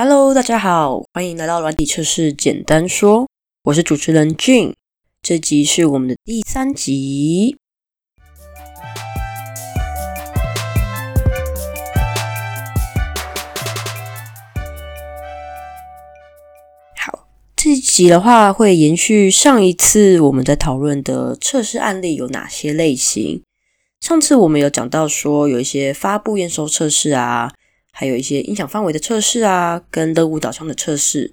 [0.00, 3.26] Hello，大家好，欢迎来到软体测试简单说，
[3.64, 4.72] 我是主持人俊，
[5.20, 7.56] 这集是我们的第三集。
[16.96, 17.26] 好，
[17.56, 23.42] 这集的话会延续上一次我们在讨论的测试案例有哪些类型。
[23.98, 27.52] 上次我们有讲到说有一些发布验收测试啊。
[27.98, 31.32] 还有一些音响范围的测试啊，跟任务导向的测试。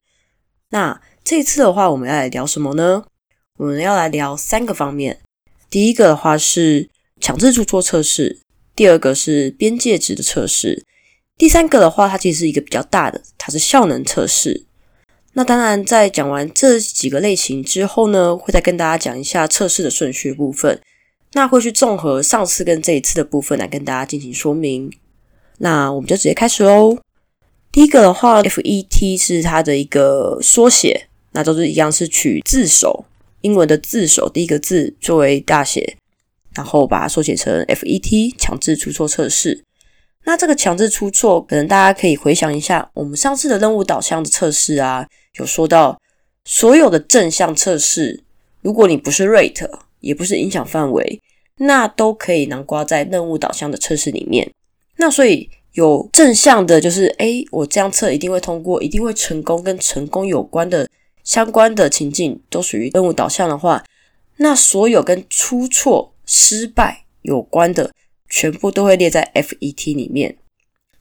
[0.71, 3.05] 那这一次的话，我们要来聊什么呢？
[3.59, 5.19] 我们要来聊三个方面。
[5.69, 6.89] 第一个的话是
[7.21, 8.39] 强制出错测试，
[8.75, 10.83] 第二个是边界值的测试，
[11.37, 14.65] 第三个的话，它其实是一个比较大的，它是效能测试。
[15.33, 20.81] 那当然，在讲完这几个类型之后呢，会再跟大家讲一下测试的顺序部分。
[21.33, 24.91] 那会去综合上次跟这一次的部分来跟大家进行说明。
[25.59, 26.97] 那我们就直接开始喽。
[27.71, 33.05] 第一个的话，FET 是它的一个缩写，那都是一样，是取字首，
[33.41, 35.97] 英文的字首第一个字作为大写，
[36.55, 39.63] 然后把它缩写成 FET，强制出错测试。
[40.23, 45.99] 那这个强制出错，可能大家可以回想一下，我们上次的任务导向的测试啊，有说到
[46.45, 48.23] 所有的正向测试，
[48.61, 49.69] 如果你不是 rate，
[49.99, 51.21] 也不是影响范围，
[51.57, 54.49] 那都可以囊括在任务导向的测试里面。
[54.97, 60.87] 那所以有正向的，就是哎，我这样测一定会通过，一定会成功，跟成功有关的
[61.23, 63.83] 相关的情境都属于任务导向的话，
[64.37, 67.91] 那所有跟出错、失败有关的，
[68.29, 70.37] 全部都会列在 FET 里面，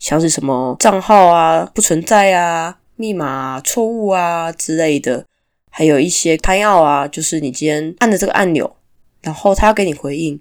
[0.01, 5.25] 像是什么账号啊不存在啊、密码错误啊之类的，
[5.71, 8.77] 还有一些拍奥啊，就是你今天按的这个按钮，
[9.23, 10.41] 然后他要给你回应。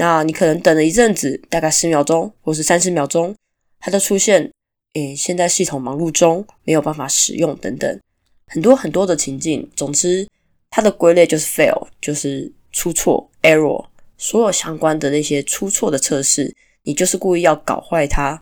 [0.00, 3.36] 那你可能等了一阵子，大概十秒钟或是三十秒钟，
[3.78, 4.50] 它就出现，
[4.94, 8.00] 诶，现在系统忙碌中，没有办法使用等等，
[8.46, 9.70] 很多很多的情境。
[9.76, 10.26] 总之，
[10.70, 13.84] 它的归类就是 fail，就是出错 error，
[14.16, 18.40] 所有相关的那些出错的测试，你就是故意要搞坏它。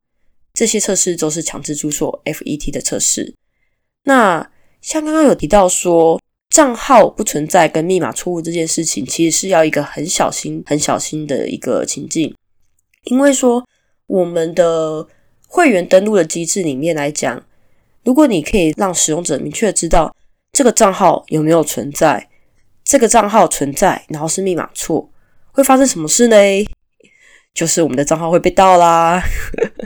[0.54, 3.34] 这些测试都是强制出错 FET 的测试。
[4.04, 4.48] 那
[4.80, 6.20] 像刚刚有提到说。
[6.50, 12.34] 账号不存在跟密码错误这件事情，其实是要一个很小心、很小心的一个情境，
[13.04, 13.64] 因为说
[14.06, 15.06] 我们的
[15.46, 17.44] 会员登录的机制里面来讲，
[18.02, 20.14] 如果你可以让使用者明确知道
[20.52, 22.28] 这个账号有没有存在，
[22.82, 25.10] 这个账号存在，然后是密码错，
[25.52, 26.36] 会发生什么事呢？
[27.54, 29.22] 就是我们的账号会被盗啦。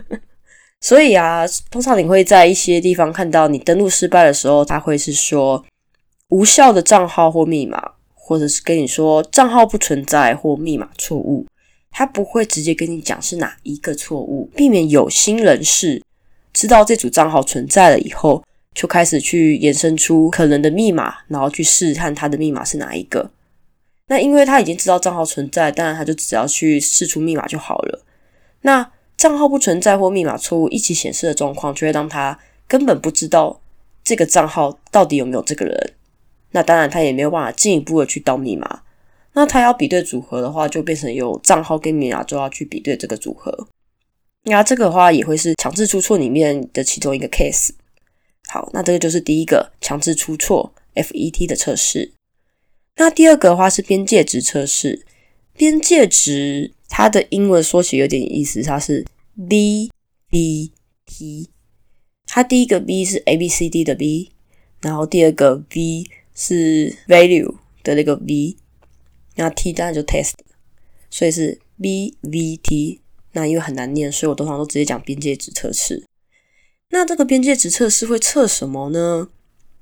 [0.80, 5.64] 所以啊，通常你会在一些地方看到你登录失败的时候，它会是说。
[6.32, 11.46] 无效的账号或密码，或者是跟你说账号不存在或密码错误，
[11.90, 16.02] 他不会直接跟你讲是哪一个错误，避免有心人士
[16.54, 18.42] 知道这组账号存在了以后，
[18.74, 23.30] 就开始去衍生出可能的密码，然后去试探他的密码是哪一个。
[24.06, 28.02] 那因为他已经知道账号存在，当然他就只要去试出密码就好了。
[28.62, 33.60] 那账号不存在或密码错误一起显示的状况，就会让他根本不知道
[34.02, 35.92] 这个账号到底有没有这个人。
[36.52, 38.82] 那当然，他也没有办法进一步的去盗密码。
[39.34, 43.68] 那他要比对组合的话，就变成有账号跟密码都要去比对这个组合。
[44.44, 47.70] 那这个的话也会是强制出错里面的其中一个 case。
[48.48, 52.12] 好，那这个就是第一个强制出错 FET 的测试。
[52.96, 55.06] 那第二个的话是边界值测试。
[55.54, 59.06] 边界值它的英文缩写有点意思，它是
[59.48, 59.90] B
[60.28, 60.72] B
[61.06, 61.48] T。
[62.26, 64.32] 它第一个 B 是 A B C D 的 B，
[64.82, 66.04] 然后第二个 V。
[66.34, 68.56] 是 value 的那个 v，
[69.36, 70.32] 那 t 当然就 test，
[71.10, 73.00] 所以是 b v t。
[73.32, 76.04] 那因为很难念，所以我通常都直接讲边界值测试。
[76.90, 79.30] 那这个边界值测试会测什么呢？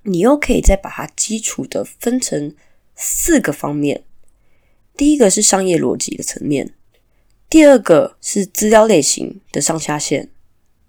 [0.05, 2.55] 你又可以再把它基础的分成
[2.95, 4.05] 四个方面。
[4.97, 6.75] 第一个是商业逻辑的层面，
[7.49, 10.31] 第二个是资料类型的上下限，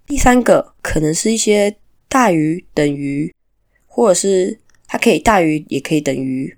[0.06, 3.34] 第三个可能是一些大于等于
[3.86, 4.61] 或者是。
[4.92, 6.54] 它可以大于，也可以等于，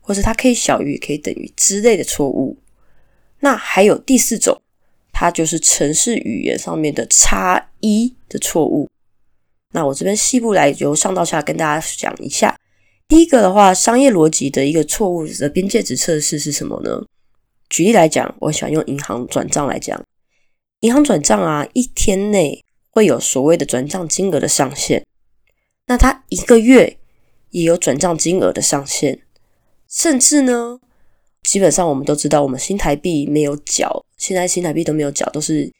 [0.00, 2.56] 或是它可以小于，也可以等于之类的错误。
[3.40, 4.62] 那还有第四种，
[5.10, 8.88] 它就是程式语言上面的差一的错误。
[9.72, 12.56] 那我这边细部来由上到下跟大家讲一下。
[13.08, 17.04] 第一个的话，商业逻辑的一个错误的边界值测试是什么呢？
[17.68, 20.00] 举例来讲，我喜欢用银行转账来讲，
[20.82, 25.04] 银行转账啊，一天内会有所谓的转账金额的上限。
[25.88, 27.00] 那它一个月。
[27.52, 29.20] 也有转账金额的上限，
[29.88, 30.78] 甚至呢，
[31.44, 35.70] 基本上我们都知道，我们新台币没有缴，现在新台币都没有缴，都是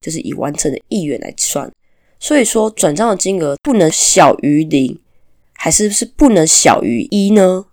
[0.00, 1.70] 就是以完成的亿元来算，
[2.18, 4.98] 所以说转账的金额不能小于零，
[5.52, 7.66] 还是是不能小于一呢？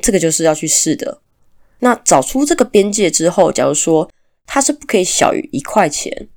[0.00, 1.20] 这个就是要去试的。
[1.78, 4.10] 那找出这个边界之后，假如说
[4.46, 6.28] 它是不可以小于一块钱，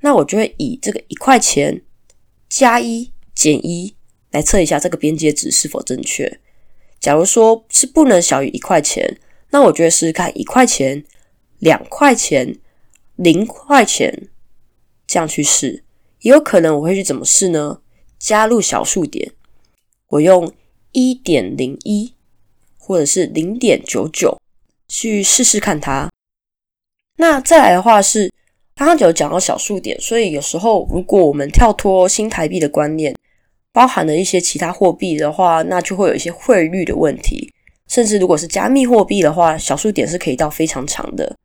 [0.00, 1.82] 那我就会以这个一块钱
[2.48, 3.94] 加一减一
[4.30, 6.40] 来测一下这个边界值是否正确。
[7.00, 9.18] 假如说是不能小于一块钱，
[9.50, 11.04] 那我就会试试看一块钱、
[11.58, 12.58] 两块钱、
[13.16, 14.28] 零块钱
[15.06, 15.84] 这样去试。
[16.20, 17.80] 也有可能我会去怎么试呢？
[18.18, 19.32] 加入小数点，
[20.08, 20.52] 我用
[20.90, 22.12] 一点零一
[22.76, 24.40] 或者是零点九九
[24.88, 26.10] 去试试看它。
[27.16, 28.32] 那再来的话是
[28.74, 33.14] 刚刚有讲到小数点，所以有时候如果我们跳脱新台币的观念。
[33.78, 37.48] 包含了一些其他货币的话，那就会有一些汇率的问题。
[37.86, 41.36] 甚至如果是加密货币的话，小数点是可以到非常长的。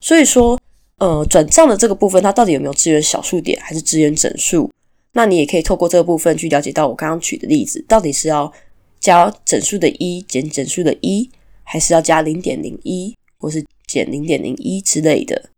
[0.00, 0.58] 所以说，
[0.96, 4.70] 呃，转账的这个部分，它到底有没有支援小数点，还是支援整数？
[5.12, 8.50] 那你也可以透过这个部分去了解到我刚刚举的例子，到底是要
[8.98, 11.30] 加整数的一减整数的一，
[11.64, 15.50] 还是要加零点零一，或是减零点零一之类的。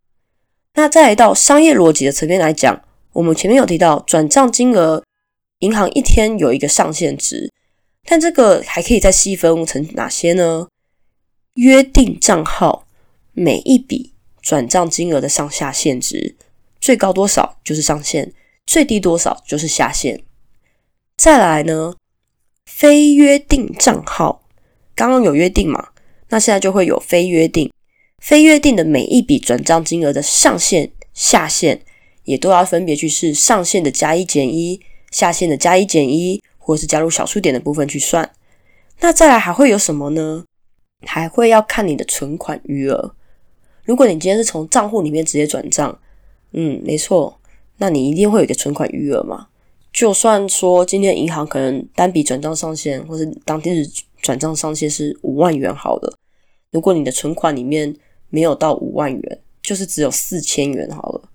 [0.74, 2.82] 那再来到商业逻辑的层面来讲，
[3.12, 5.04] 我们前面有提到转账金额。
[5.60, 7.50] 银行一天有一个上限值，
[8.04, 10.68] 但这个还可以再细分成哪些呢？
[11.54, 12.86] 约定账号
[13.32, 14.12] 每一笔
[14.42, 16.36] 转账金额的上下限值，
[16.78, 18.34] 最高多少就是上限，
[18.66, 20.22] 最低多少就是下限。
[21.16, 21.94] 再来呢，
[22.66, 24.46] 非约定账号，
[24.94, 25.88] 刚刚有约定嘛？
[26.28, 27.72] 那现在就会有非约定，
[28.18, 31.80] 非约定的每一笔转账金额的上限、下限，
[32.24, 34.82] 也都要分别去是上限的加一减一。
[35.10, 38.30] 下限的加一减一，或是加入小数点的部分去算。
[39.00, 40.44] 那再来还会有什么呢？
[41.06, 43.14] 还会要看你的存款余额。
[43.84, 45.98] 如果你今天是从账户里面直接转账，
[46.52, 47.38] 嗯，没错，
[47.76, 49.48] 那你一定会有一个存款余额嘛。
[49.92, 53.86] 就算说今天银行可能单笔转账上限，或是当天日
[54.20, 56.18] 转账上限是五万元好了，
[56.72, 57.94] 如果你的存款里面
[58.28, 61.28] 没有到五万元，就是只有四千元好了，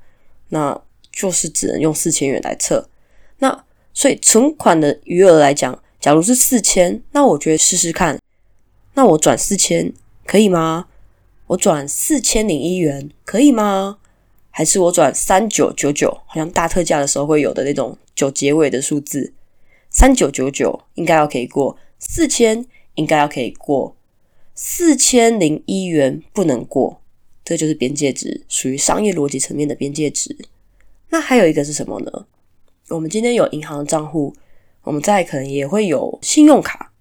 [0.50, 0.80] 那
[1.12, 2.88] 就是只能用四千元来测。
[3.42, 8.20] 那所以存款的余额来讲，假如是四千，那我觉得试试看。
[8.94, 9.92] 那我转四千
[10.26, 10.88] 可以吗？
[11.48, 13.98] 我转四千零一元可以吗？
[14.52, 16.22] 还是我转三九九九？
[16.26, 19.34] 好像大特价的时候会有的那种九结尾的数字，
[19.90, 22.66] 三九九九应该要可以过，四千
[22.96, 23.96] 应该要可以过，
[24.54, 27.02] 四千零一元不能过，
[27.44, 30.38] 这就是边界值，属于商业逻辑层面的边界值。
[31.10, 32.26] 那还有一个是什么呢？
[32.92, 34.36] 我们今天有银行的账户，
[34.84, 36.92] 我们再可能也会有信用卡。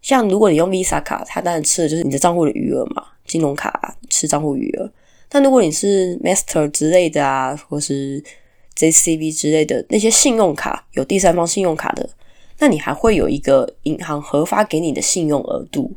[0.00, 3.04] 像如果你用 Visa 卡，它当然吃的就是你的账户的余额嘛。
[3.26, 4.90] 金融卡吃账户余额，
[5.28, 8.24] 但如果你是 Master 之类的啊，或是
[8.74, 12.08] JCB 之类的那些信用卡，有第三方信用卡的，
[12.58, 15.92] 那你还会有一个银行核发给你的信用额度。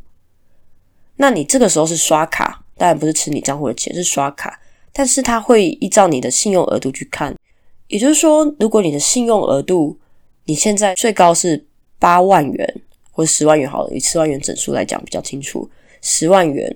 [1.15, 4.59] 那你这个时候是刷卡，当然不是吃你账户的钱，是刷卡，
[4.91, 7.33] 但是它会依照你的信用额度去看。
[7.91, 9.99] 也就是说，如果你的信用额度
[10.45, 11.67] 你现在最高是
[11.99, 15.69] 八万元或者十万元，好了，以十万元整数来讲比较清楚，
[16.01, 16.73] 十万元，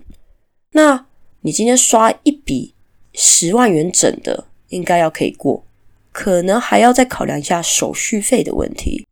[0.73, 1.05] 那
[1.39, 2.73] 你今天刷一笔
[3.13, 5.63] 十万元整的，应该要可以过，
[6.11, 9.07] 可能还要再考量一下手续费的问题。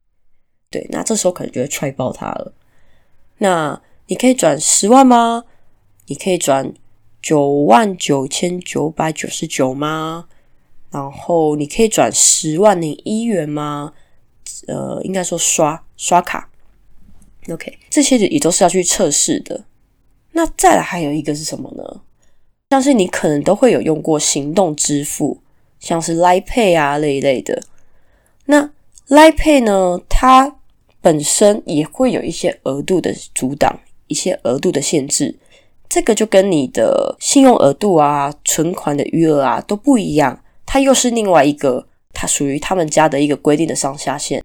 [0.69, 2.53] 对，那这时候可能就会踹爆它了。
[3.37, 5.45] 那你可以转十万吗？
[6.07, 6.73] 你可以转
[7.21, 10.27] 九万九千九百九十九吗？
[10.93, 13.91] 然后你可以转十万零一元吗？
[14.67, 16.49] 呃，应该说刷刷卡
[17.49, 19.65] ，OK，这些也都是要去测试的。
[20.33, 22.01] 那再来还有一个是什么呢？
[22.69, 25.39] 像是你可能都会有用过行动支付，
[25.79, 27.63] 像是 Line Pay 啊那一类的。
[28.45, 28.69] 那
[29.07, 30.57] Line Pay 呢，它
[31.01, 35.39] 本身也会有一些额度的阻挡，一些额度的限制。
[35.89, 40.42] 这个就跟你的信用额度啊、存款的余额啊都不一样。
[40.73, 44.41] 它又是另外一个，它属于他们家的一个规定的上下限，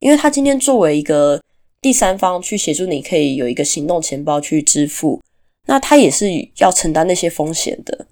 [0.00, 1.42] 因为它今天作为一个
[1.80, 5.22] 第三方去协助你，可以有一个行动钱包去支付，
[5.66, 8.06] 那它也是要承担那些风险的，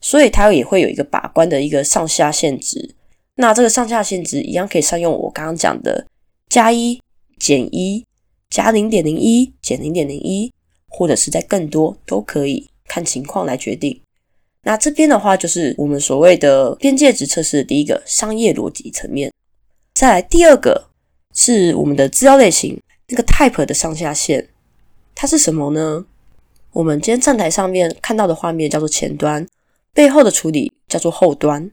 [0.00, 2.96] 所以它也会有一个把关的一个上下限值。
[3.36, 6.04] 那这个上下限值一样可以善用我刚刚讲的
[6.48, 7.00] 加一
[7.38, 8.04] 减一
[8.50, 10.52] 加零点零一减零点零一，
[10.88, 14.00] 或者是在更多都可以看情况来决定。
[14.64, 19.30] 那这边的话，就是我们所谓的边界值测试的第一个商业逻辑层面。
[19.94, 20.88] 再来第二个
[21.34, 24.48] 是我们的资料类型，那个 type 的上下限，
[25.14, 26.06] 它是什么呢？
[26.72, 29.46] 我们今天站台上面看到的画面叫做前端，
[29.92, 31.70] 背后的处理叫做后端。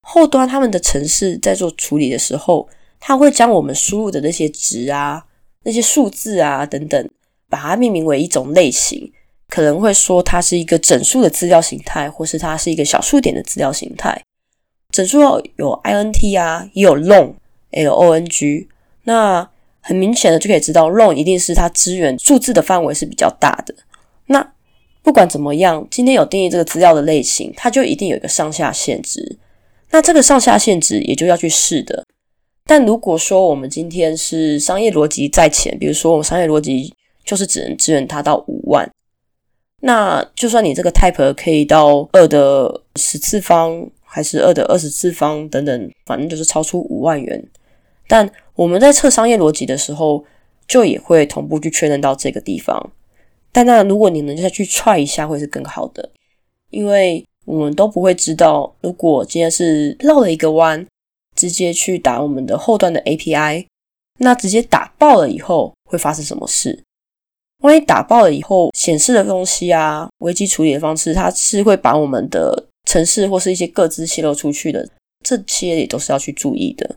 [0.00, 2.68] 后端他们的程式在做处理的时候，
[2.98, 5.24] 它会将我们输入的那些值啊、
[5.64, 7.10] 那些数字啊等等，
[7.50, 9.12] 把它命名为一种类型，
[9.48, 14.20] 可能会说它是一个整数的资料形态，或是它是一个小数点的资料形态。
[14.92, 15.20] 整数
[15.56, 18.66] 有 int 啊，也有 long，long。
[19.04, 19.48] 那
[19.80, 23.74] 很明显的就可以知道，long 一定是它支援数字的范围是比较大的。
[24.26, 24.52] 那
[25.02, 29.38] 不管怎么样，今天有定义这个资料的类型，它就一定有一个上下限值。
[29.90, 32.04] 那这个上下限值也就要去试的。
[32.64, 36.92] 但如果说我们今天是商业逻辑在前，比如说我们商业逻辑
[37.24, 38.90] 就是只能支援它到五万，
[39.86, 43.88] 那就算你这个 type 可以到二的十次方。
[44.08, 47.44] 还是二的二十次方等等，反正就是超出五万元。
[48.08, 50.24] 但我们在测商业逻辑的时候，
[50.66, 52.92] 就也会同步去确认到这个地方。
[53.52, 56.08] 但那如果你能再去踹一下，会是更好的，
[56.70, 60.86] 因为我们都不会知道，如果今天是绕了一个弯，
[61.34, 63.66] 直接去打我们的后端的 API，
[64.20, 66.82] 那直接打爆了以后会发生什么事？
[67.62, 72.68] 万一打爆了以后显示的东西啊，危机处理的方式，它是会把我们的。
[72.88, 74.88] 城市或是一些各自泄露出去的，
[75.24, 76.94] 这些也都是要去注意的。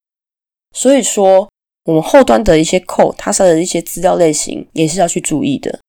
[0.72, 1.50] 所以说，
[1.86, 5.80] 我们后端的一些 code，它设的一些资料类型也是要去注意的。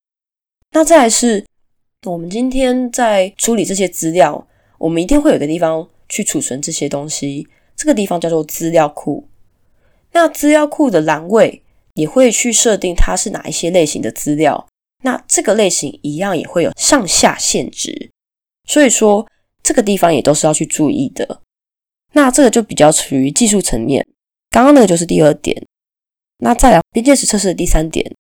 [0.70, 1.44] 那再来是，
[2.06, 4.48] 我们今天在处理这些资料，
[4.78, 7.46] 我们一定会有个地方去储存这些东西，
[7.76, 9.28] 这个地方叫做资料库。
[10.12, 11.62] 那资料库的栏位
[12.00, 14.66] 也会去设定它是哪一些类型的资料，
[15.02, 18.10] 那这个类型一样也会有上下限值。
[18.66, 19.26] 所以说。
[19.62, 21.42] 这个地方也都是要去注意的。
[22.14, 24.04] 那这个就比较处于技术层面。
[24.48, 25.54] 刚刚那个就是第二点。
[26.38, 28.10] 那再来边界值测试的第三点，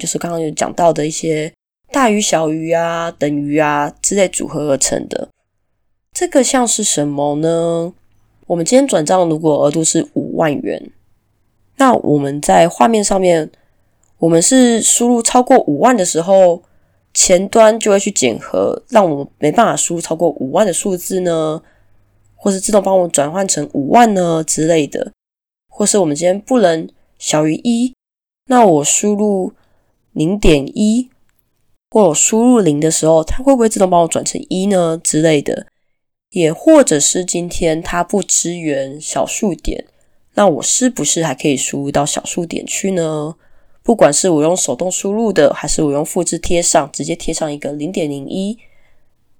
[0.00, 1.50] 就是刚刚有讲到的一些
[1.92, 5.30] 大于、小于啊、等于啊之类组合而成的。
[6.12, 7.94] 这个像是什么呢？
[8.48, 10.90] 我们今天转账如果额度是五万元，
[11.80, 13.50] 那我们在画面上面，
[14.18, 16.62] 我们是输入超过五万的时候。
[17.12, 21.60] 前端就会去检核，让我们没办法输入超过五万的数字呢，
[22.36, 25.10] 或是自动帮我转换成五万呢之类的，
[25.68, 27.92] 或是我们今天不能小于一，
[28.46, 29.52] 那我输入
[30.12, 31.10] 零点一，
[31.90, 35.66] 或我输入零的时候，它会不会自动帮我转成一呢之类的？
[36.30, 39.84] 也或者是今天它不支援小数点，
[40.34, 43.34] 那我是不是还可以输入到小数点去呢？
[43.82, 48.58] 不管是我用手动输入的，还是我用复制贴上，直接贴上一个零点零一，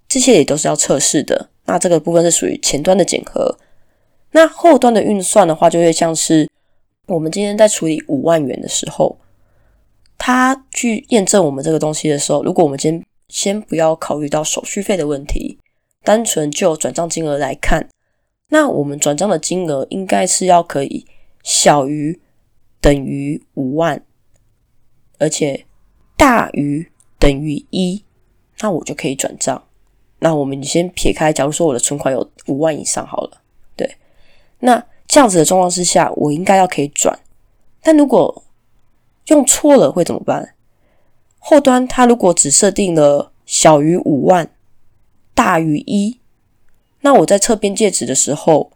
[0.09, 1.51] 这些也都是要测试的。
[1.67, 3.59] 那这个部分是属于前端的检核。
[4.33, 6.49] 那后端的运算的话，就会像是
[7.07, 9.19] 我们今天在处理五万元的时候，
[10.19, 15.59] 他去验证我们这个东西的时候，如果我们今天先不要考虑到手续费的问题，
[16.03, 17.89] 单纯就转账金额来看，
[18.51, 21.07] 那我们转账的金额应该是要可以
[21.43, 22.21] 小于
[22.81, 24.05] 等于五万。
[25.19, 25.67] 而且
[26.17, 28.03] 大于等于一，
[28.61, 29.63] 那我就可以转账。
[30.19, 33.41] 那我们先撇开，假如说我的存款有五万以上好了，
[33.77, 33.97] 对，
[34.61, 37.19] 那这样子的状况之下，我应该要可以转。
[37.83, 38.45] 但如果
[39.27, 40.55] 用错了会怎么办？
[41.39, 44.51] 后端它如果只设定了小于五万，
[45.35, 46.20] 大于一，
[47.01, 48.71] 那我在测边界值的时候，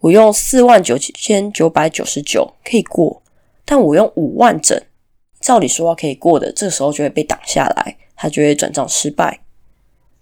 [0.00, 3.22] 我用四万九千九百九十九可以过，
[3.64, 4.80] 但我用五万整。
[5.40, 9.40] 照理说可以过的，这个时候就会被挡下来，它就会转账失败。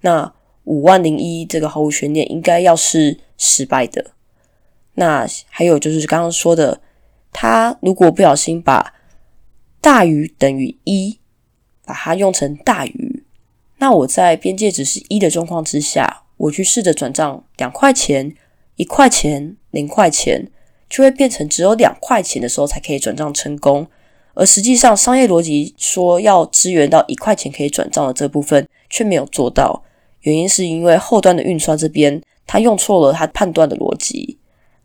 [0.00, 0.32] 那
[0.64, 4.12] 五万零一这个毫无悬念，应该要是失败的。
[4.94, 6.80] 那还有就是刚刚说的，
[7.32, 8.94] 它如果不小心把
[9.80, 11.20] 大于等于一，
[11.84, 13.24] 把它用成大于，
[13.78, 18.34] 那我在边界值是一的状况之下，我去试着转账两块钱、
[18.74, 20.50] 一块钱、零块钱，
[20.88, 23.86] 就会变成只有两块钱的时候才可以转账成功。
[24.34, 29.84] 而实际上，商业逻辑说要支援到一块钱可以转账的这部分，却没有做到。
[30.22, 34.38] 原因是因为后端的运算这边，它用错了它判断的逻辑。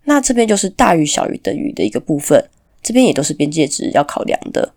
[0.03, 2.49] 那这边就是大于、小于、等于的一个部分，
[2.83, 4.73] 这边也都是边界值要考量的。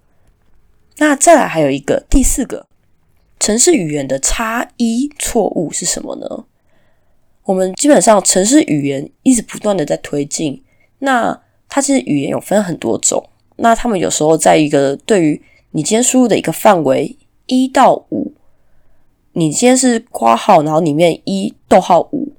[0.97, 2.67] 那再来还有一个第四个，
[3.39, 6.45] 城市语言的差异错误是什么呢？
[7.51, 10.63] 我们基本上城市语言一直不断的在推进，
[11.01, 11.37] 那
[11.69, 13.29] 它其实语言有分很多种。
[13.57, 15.43] 那他们有时候在一个对于
[15.73, 18.33] 你今天输入的一个范围一到五，
[19.33, 22.33] 你今天是括号，然后里面一逗号五，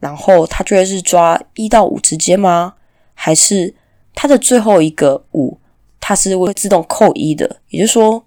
[0.00, 2.74] 然后它就会是抓一到五之间吗？
[3.14, 3.74] 还是
[4.14, 5.56] 它的最后一个五，
[5.98, 7.56] 它是会自动扣一的？
[7.70, 8.22] 也就是说，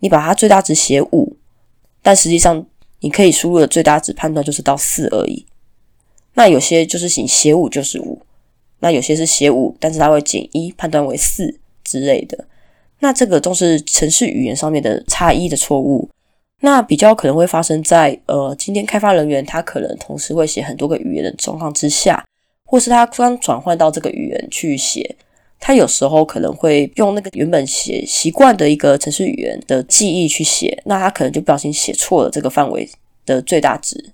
[0.00, 1.38] 你把它最大值写五，
[2.02, 2.66] 但实际上
[3.00, 5.46] 你可以输入的最大值判断就是到四而已。
[6.34, 8.20] 那有些就是写写五就是五，
[8.80, 12.44] 那有些是写五，但是它会减一，判断为四之类的。
[13.00, 16.08] 那这个都是程式语言上面的差异的错误。
[16.60, 22.24] 那比较可能会发生在呃，今天开发人员他可能同时会写很多个语言的状况之下，
[22.64, 25.14] 或是他刚转换到这个语言去写，
[25.60, 32.88] 他有时候可能会用那个原本写习惯的一个程式语言的记忆去写，那他可能就不小心写错了这个范围
[33.26, 34.12] 的最大值。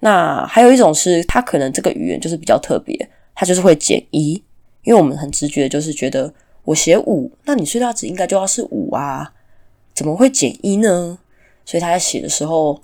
[0.00, 4.34] 那还有一种是他可能这个语言就是比较特别，他就是会减一，
[4.82, 6.32] 因为我们很直觉就是觉得
[6.64, 9.32] 我写五，那你最大值应该就要是五啊，
[9.94, 11.18] 怎么会减一呢？
[11.64, 12.80] 所以他在写的时候，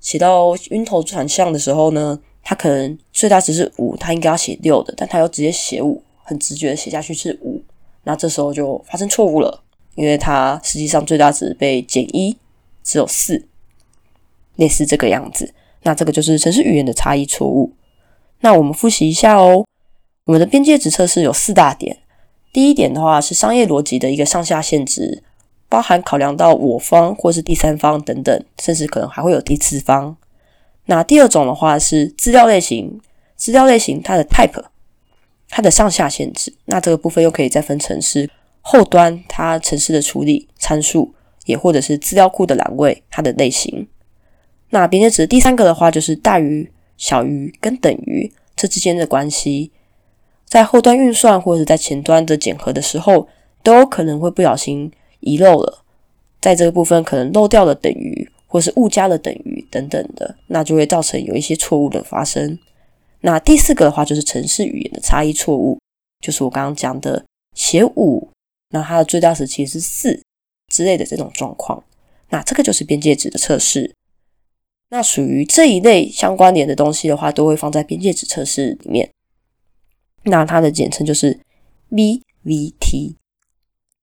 [0.00, 7.60] 写到晕头转向的时候呢，他可能最大值是五，他应该要写六的，但他又直接写五，很直觉的写下去是五，
[8.04, 9.62] 那这时候就发生错误了，
[9.96, 12.36] 因为他实际上最大值被减一，
[12.82, 13.46] 只有四，
[14.56, 15.52] 类似这个样子。
[15.82, 17.72] 那这个就是城市语言的差异错误。
[18.40, 19.64] 那我们复习一下哦，
[20.24, 21.98] 我们的边界值测试有四大点，
[22.52, 25.22] 第一点的话是商业逻辑的一个上下限值。
[25.68, 30.14] 包含考量到我方或是第三方等等，甚至可能还会有第四方。
[30.84, 33.00] 那第二种的话是资料类型，
[33.36, 34.62] 资料类型它的 type，
[35.48, 36.52] 它的上下限制。
[36.66, 38.28] 那这个部分又可以再分成是
[38.60, 41.14] 后端它城市的处理参数，
[41.46, 43.88] 也或者是资料库的栏位它的类型。
[44.72, 49.70] 那边界值第三个的话就是大于、小于跟等于这之间的关系，
[50.46, 53.28] 在后端运算或者是在前端的检核的时候，
[53.62, 54.92] 都有可能会不小心。
[55.24, 55.84] 遗漏了，
[56.40, 62.58] 在这个部分可能漏掉了等于，或是误加了等于等等的，那就会造成有一些错误的发生。
[63.20, 65.78] 那第四个的话就是城市语言的差异错误，
[66.20, 67.24] 就是我刚刚讲的
[67.54, 68.28] 写五，
[68.70, 70.20] 那它的最大值其实是四
[70.72, 71.80] 之类的这种状况。
[72.30, 73.94] 那这个就是边界值的测试。
[74.92, 79.10] 那属于这一类相关联的东西的话，都会放在边界值测试里面。
[80.24, 81.40] 那它的简称就是
[81.90, 83.14] VVT。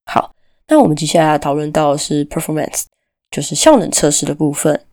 [0.05, 0.33] 好。
[0.67, 2.85] 那我们接下来讨论到的是 performance，
[3.29, 4.83] 就是效能测试的部分。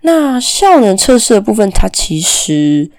[0.00, 2.90] 那效能测试的部分，它其实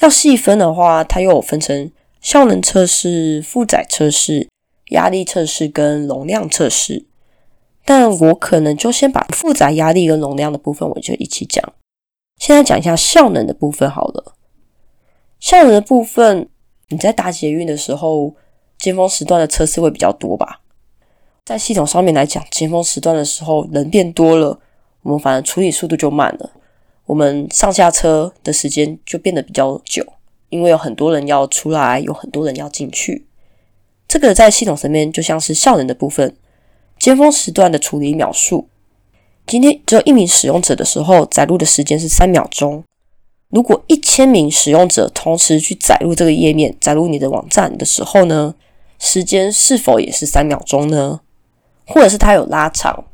[0.00, 4.48] 要细分的话，它又有分成效能测试、负载测试、
[4.90, 7.04] 压力测试跟容量测试。
[7.84, 11.62] 但我可能就先把负载、压力跟容量的部分，我就一起讲。
[12.38, 14.34] 现在讲一下效能的部分好了。
[15.38, 16.48] 效能的部分，
[16.88, 18.34] 你在搭捷运的时候，
[18.78, 20.60] 尖峰时段的车次会比较多吧？
[21.44, 24.58] 在系统上面来讲，尖峰时段的时候人变多了，
[25.02, 26.50] 我们反而处理速度就慢了，
[27.04, 30.02] 我们上下车的时间就变得比较久，
[30.48, 33.26] 因为有很多人要出来，有很多人要进去。
[34.08, 36.34] 这个在系统层面就像是效能的部分，
[36.98, 38.68] 尖峰时段的处理秒数，
[39.46, 42.82] 今天只有一名使用者的时候，载入的时间是三秒钟。
[43.50, 48.54] 如果一千名使用者同时去载入这个页面，载入你的网站的时候呢，
[48.98, 51.20] 时间是否也是三秒钟呢？
[51.86, 53.04] 或者是它有拉长，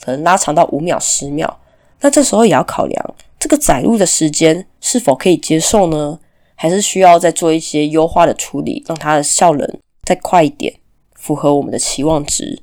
[0.00, 1.60] 可能拉长到五秒、十秒，
[2.00, 6.18] 那这时候也要考量这个载入的时间是否可以接受呢？
[6.56, 10.74] 还是需要再做一些优化的处理，让它的效能再快一点，
[11.14, 12.62] 符合我们的期望值。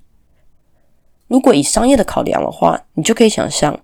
[1.28, 3.80] 如果以商业的考量的话，你就可以想象，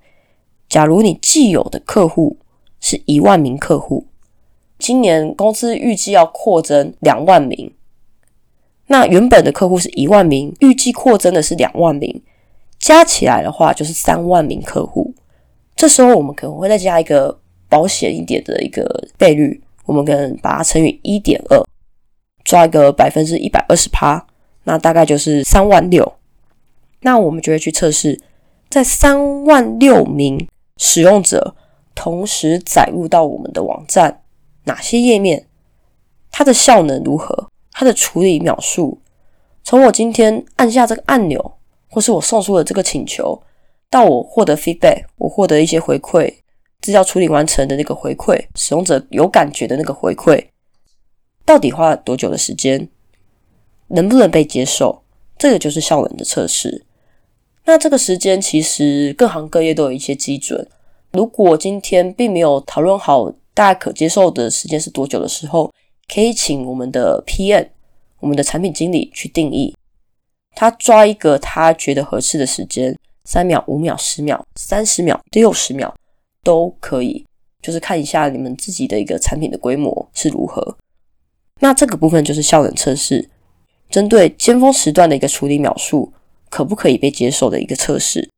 [0.67, 2.38] 假如你既有的客户
[2.80, 4.06] 是一万名客户，
[4.78, 7.73] 今年公司预计要扩增两万名。
[8.88, 12.21] 那原本的客户是一万名，预计扩增的是两万名，
[12.80, 15.13] 加起来的话就是三万名客户。
[15.75, 21.63] 这时候我们可能会再加一个保险一点的一个倍率，我们可能把它乘以一点二，
[22.43, 24.25] 抓一个百分之一百二十趴，
[24.63, 26.18] 那大概就是三万六。
[27.02, 28.20] 那我们就会去测试，
[28.70, 31.56] 在三万六名使用者
[31.96, 34.22] 同时载入到我们的网站，
[34.66, 35.48] 哪些页面，
[36.32, 37.50] 它的效能如何？
[37.72, 39.00] 它的处理秒数，
[39.64, 41.54] 从我今天按下这个按钮，
[41.90, 43.42] 或是我送出了这个请求，
[43.90, 46.34] 到我获得 feedback，我获得一些回馈，
[46.82, 50.48] 资料处理完成的那个回馈，使用者有感觉的那个回馈，
[51.46, 52.90] 到底花了多久的时间，
[53.88, 55.04] 能不能被接受？
[55.38, 56.86] 这个就是效能的测试。
[57.69, 60.67] 那这个时间其实各行各业都有一些基准。
[61.12, 65.71] 如果今天并没有讨论好大家可接受的时间是多久的时候，
[66.12, 67.67] 可以请我们的 PM，
[68.21, 69.75] 我们的产品经理去定义，
[70.55, 75.93] 他抓一个他觉得合适的时间，三秒、五秒、十秒、三十秒、六十秒
[76.43, 77.23] 都可以，
[77.62, 80.75] 就是看一下你们自己的一个产品的规模是如何。
[81.60, 83.29] 那这个部分就是效能测试，
[83.91, 86.12] 针对尖峰时段的一个处理秒数，
[86.50, 88.30] 可不可以被接受的一个测试。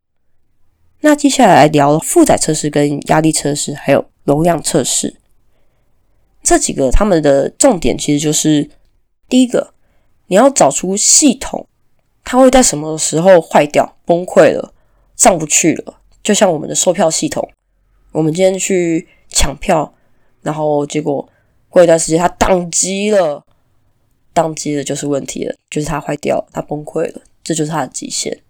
[0.99, 5.15] 那接下来聊负载测试、跟压力测试，还有容量测试。
[6.43, 8.69] 这几个他们的重点其实就是
[9.27, 9.73] 第一个，
[10.27, 11.67] 你要找出系统
[12.23, 14.73] 它会在什么时候坏掉、崩溃了、
[15.15, 15.99] 上不去了。
[16.23, 17.49] 就像我们的售票系统，
[18.11, 19.93] 我们今天去抢票，
[20.41, 21.27] 然后结果
[21.67, 23.43] 过一段时间它宕机了，
[24.33, 28.41] 宕机了就是问题了，就是它坏掉了、它崩溃了，这就是它的极限。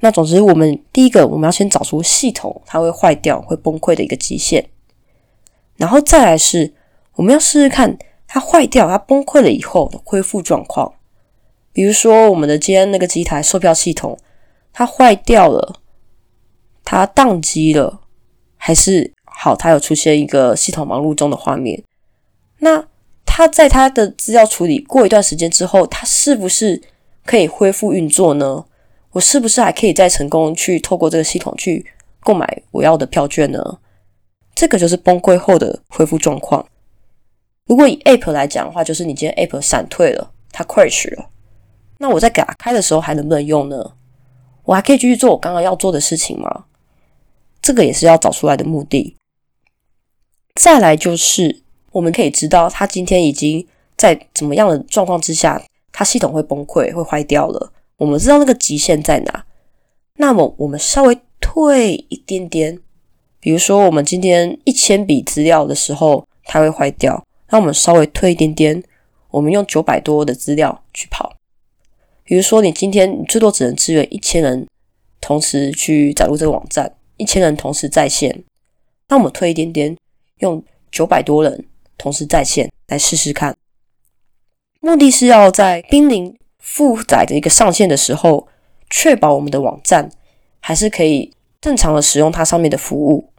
[0.00, 4.70] 那总之，我们第一个我们要先找出系统它会坏掉、会崩溃的一个极限，
[5.76, 6.72] 然后再来是
[7.16, 10.94] 我们要试试看它坏掉、它崩溃了以后的恢复状况。
[11.72, 14.18] 比如说，我们的今天那个机台售票系统
[14.72, 15.80] 它坏掉了，
[16.82, 18.00] 它宕机了，
[18.56, 21.82] 还是好，它有出现一个系统忙碌中的画面。
[22.58, 22.86] 那
[23.24, 26.82] 它在它的资料处理过一段时间之后，它是不是
[27.30, 28.64] 可以恢复运作呢？
[29.12, 31.86] 我是不是还可以再成功去透过这个系统去
[32.24, 33.78] 购买我要的票券呢？
[34.52, 36.66] 这个就是崩溃后的恢复状况。
[37.66, 41.28] 如果以 App 来讲的话，就是你今天 App 闪退了，它 crash 了，
[41.98, 43.92] 那我在打开的时候还能不能用呢？
[44.64, 46.64] 我还可以继续做我刚刚要做的事情吗？
[47.62, 49.16] 这个也是要找出来的目的。
[50.56, 51.62] 再来就是
[51.92, 53.64] 我们可以知道，它今天已经
[53.96, 55.62] 在怎么样的状况之下，
[56.00, 57.70] 它系统会崩溃，会坏掉了。
[57.98, 59.44] 我们知道那个极限在哪，
[60.14, 62.80] 那么我们稍微退一点点，
[63.38, 68.82] 比如说我们今天一千笔资料的时候，它会坏掉，那我们稍微退一点点，
[69.30, 71.34] 我们用九百多的资料去跑。
[72.24, 74.66] 比如说你今天你最多只能支援一千人
[75.20, 78.42] 同时去载入这个网站，一千人同时在线，
[79.08, 79.94] 那我们退一点点，
[80.38, 81.66] 用九百多人
[81.98, 83.54] 同时在线来试试看，
[84.80, 86.36] 目的是要在濒临。
[86.62, 88.46] 负载的一个上限的时候，
[88.90, 90.08] 确保我们的网站
[90.60, 93.32] 还是可以正常的使用它上面的服务，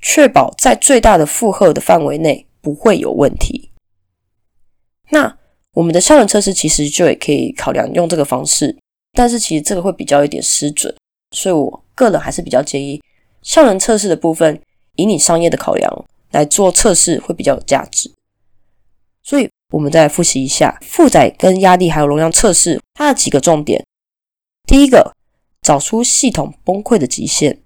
[0.00, 3.70] 确保在最大的负荷的范围内不会有问题。
[5.10, 5.36] 那
[5.74, 8.76] 我们的效能测试其实就也可以考量用这个方式，
[9.12, 10.92] 但是其实这个会比较一点失准，
[11.32, 13.00] 所以我个人还是比较建议
[13.42, 14.58] 效能测试的部分
[14.96, 18.10] 以你商业的考量来做测试会比较有价值。
[19.22, 19.48] 所以。
[19.72, 23.82] 我们再来复习一下负载、跟压力还有容量测试它的几个重点。
[24.66, 25.14] 第一个，
[25.62, 27.62] 找出系统崩溃的极限。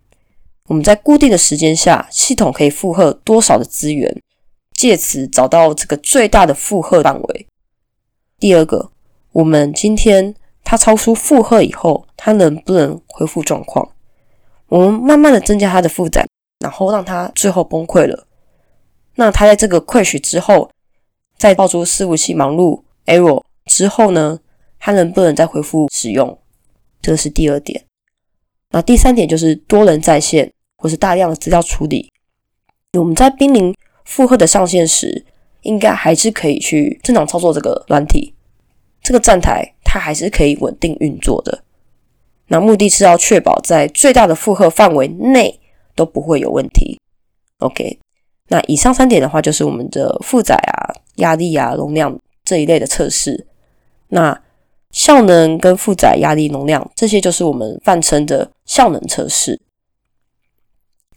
[0.69, 4.23] 我们在固定的时间下，系统可以负荷多少的资源，
[4.73, 7.49] 借此找到这个最大的负荷范围。
[8.39, 8.93] 第二个，
[9.33, 13.91] 我们今天它超出负荷以后，它能不能恢复状况？
[14.69, 16.25] 我们慢慢的增加它的负载，
[16.61, 18.29] 然后让它最后崩溃了。
[19.17, 20.71] 那它在这个溃许之后。
[21.37, 24.41] 在爆出伺服器忙碌 error 之后呢，
[24.79, 26.39] 它能不能再恢复使用？
[27.03, 27.85] 这是第二点。
[28.71, 32.11] 那第三点就是多人在线或是大量的资料处理。
[32.99, 35.25] 我们在濒临负荷的上限时，
[35.63, 38.35] 应该还是可以去正常操作这个软体，
[39.03, 41.63] 这个站台它还是可以稳定运作的。
[42.49, 45.61] 那目的是要确保在最大的负荷范围内
[45.95, 46.99] 都不会有问题。
[47.59, 47.99] OK。
[48.49, 53.47] 那以上三点的话，就是我们的负载啊、压力啊、容量这一类的测试。
[54.09, 54.43] 那
[54.91, 59.61] 效能跟负载、压力、容量这些，就是我们泛称的效能测试。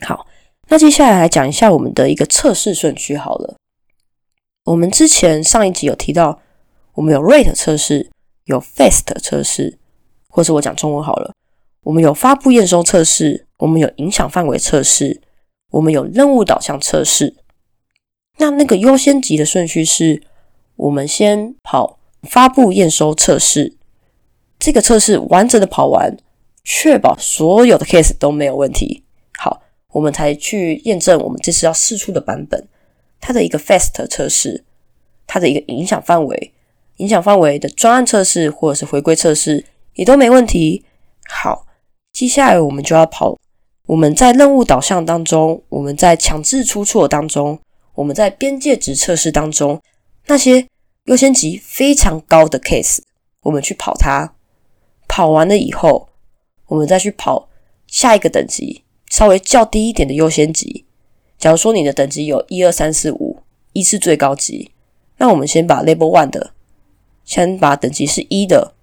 [0.02, 0.26] 好，
[0.68, 3.16] 那接下来来讲一下我们的一个测试顺序。
[3.16, 3.56] 好了，
[4.66, 6.40] 我们之前上一集有提到，
[6.94, 8.10] 我们有 rate 测试，
[8.46, 9.78] 有 fast 测试，
[10.28, 11.34] 或是我讲中文好了，
[11.84, 15.22] 我们有发布验收测试，我们有影响范围测试。
[15.72, 17.36] 我们有任务导向测试，
[18.40, 20.24] 那那个优先级的顺序是，
[20.78, 23.76] 我们先跑发布验收测试，
[24.58, 26.18] 这个测试完整的跑完，
[26.64, 29.04] 确保所有的 case 都没有问题，
[29.38, 32.68] 好，我们才去验证我们这次要试出的版本，
[33.20, 34.64] 它的一个 fast 测试，
[35.28, 36.54] 它的一个影响范围，
[36.98, 40.86] 影响范围的专案测试或者是回归测试也都没问题，
[41.28, 41.66] 好，
[42.14, 43.38] 接下来我们就要跑。
[43.88, 47.60] 我们在任务导向当中，我们在强制出错当中，
[48.00, 49.82] 我们在边界值测试当中，
[50.28, 50.66] 那些
[51.06, 53.00] 优先级非常高的 case，
[53.42, 54.36] 我们去跑它，
[55.06, 56.08] 跑完了以后，
[56.68, 57.50] 我们再去跑
[57.88, 60.86] 下一个等级，稍微较低一点的优先级。
[61.38, 63.40] 假如说你的等级有一二三四五，
[63.74, 64.72] 一是最高级，
[65.18, 66.54] 那我们先把 level one 的，
[67.26, 68.76] 先把等级是一的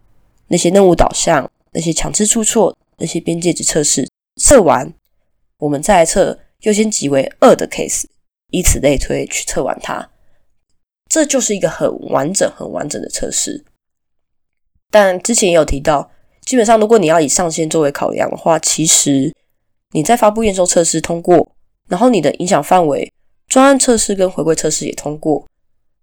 [0.49, 4.07] 那些任务导向、那些强制出错、那些边界值测试。
[4.39, 4.93] 测完，
[5.57, 8.05] 我们再来测优先级为二的 case，
[8.57, 10.09] 以此类推去测完它，
[11.11, 13.63] 这就是一个很完整、很完整的测试。
[14.91, 16.11] 但之前也有提到，
[16.47, 19.31] 基本上如果你要以上限作为考量的话，其实
[19.91, 21.53] 你在发布验收测试通过，
[21.87, 23.13] 然后你的影响范围
[23.47, 25.47] 专案测试跟回归测试也通过，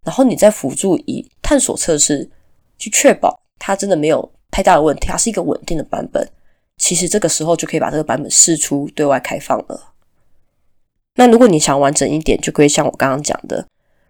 [0.05, 2.29] 然后你再辅助以探索测试
[2.77, 6.29] 去确保它真的没有太大的问题，它是一个稳定的版本。
[6.77, 9.92] 其实这个时候就可以把这个版本试出对外开放了。
[11.15, 13.67] 那如果你想完整一点，就可以像我刚刚讲的，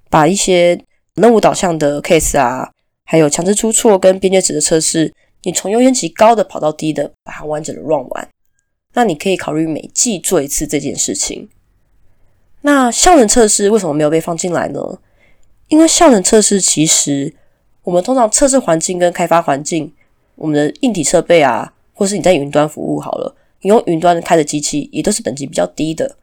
[0.10, 0.80] 把一些
[1.16, 2.72] 任务导向的 case 啊，
[3.04, 5.14] 还有强制出错跟边界值的测试，
[5.44, 8.30] 你从优先级高的跑到低的，把它完整的 run 完。
[8.94, 11.50] 那你可以考虑每季做一次这件事情。
[12.62, 15.00] 那效能测试为什么没有被放进来呢？
[15.68, 17.34] 因为效能测试其实
[17.84, 19.92] 我们通常测试环境跟开发环境，
[20.36, 26.16] 我们的硬体设备啊，或是你在云端服务好了，你用云端开的机器也都是等级比较低的。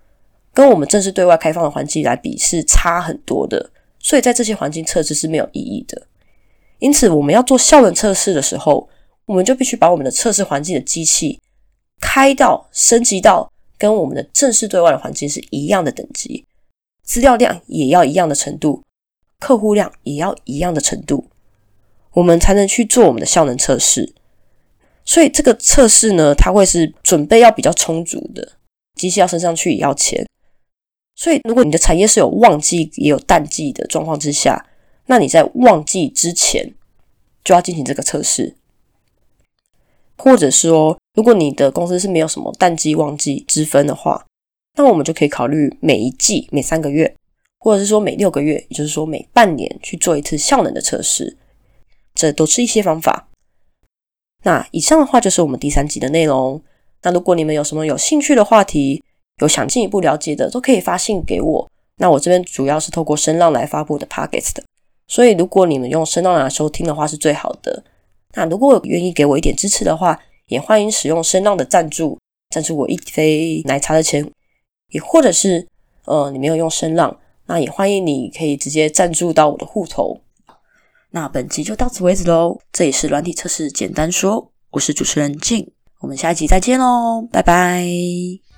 [0.53, 6.07] 跟我们正式对外开放的环境来比是差很多的，所以在这些环境测试是没有意义的。
[6.79, 8.89] 因此，我们要做效能测试的时候，
[9.27, 11.39] 我们就必须把我们的测试环境的机器
[12.01, 16.47] 开到升级到跟我们的正式对外的环境是一样的等级，
[17.03, 18.83] 资料量也要一样的程度，
[19.39, 21.27] 客户量也要一样的程度，
[22.15, 24.15] 我们才能去做我们的效能测试。
[25.05, 28.53] 所以，这个测试呢，它会是准备要比较充足的，
[28.95, 30.27] 机器要升上去也要钱。
[31.15, 34.67] 所以，如果你的产业是有旺季也有淡季的状况之下，
[35.07, 36.75] 那你在旺季之前
[37.45, 38.57] 就要进行这个测试，
[40.17, 44.27] 或者说，如果你的公司是没有什么淡季旺季之分的话，
[44.79, 47.15] 那我们就可以考虑每一季每三个月，
[47.59, 51.37] 或者是说每六个月，也就是说每半年去做一次效能的测试，
[52.15, 53.29] 这都是一些方法。
[54.45, 56.63] 那以上的话就是我们第三集的内容。
[57.03, 59.03] 那如果你们有什么有兴趣的话题，
[59.41, 61.71] 有想进一步了解的，都可以发信给我。
[61.97, 64.65] 那我这边主要是透过声浪来发布的 p o c k e t 的，
[65.07, 67.83] 所以如果你们用声浪来收听的话，是最好的。
[68.35, 72.19] 那如果愿意给我一点支持的话，也欢迎使用声浪的赞助，
[72.51, 74.31] 赞助我一杯奶茶的钱，
[74.93, 75.67] 也或者是
[76.07, 80.21] 呃，你没有用声浪，那也欢迎你可以直接赞助到我的户头。
[81.11, 82.59] 那本集就到此为止喽。
[82.73, 88.50] 这里是软体测试简单说，我是主持人静，我们下一集再见喽，拜拜。